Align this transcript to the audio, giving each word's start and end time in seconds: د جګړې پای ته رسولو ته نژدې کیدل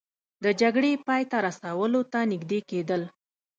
د 0.43 0.45
جګړې 0.61 0.91
پای 1.07 1.23
ته 1.31 1.37
رسولو 1.47 2.01
ته 2.11 2.19
نژدې 2.31 2.59
کیدل 2.69 3.01